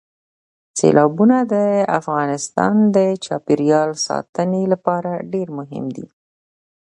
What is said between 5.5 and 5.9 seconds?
مهم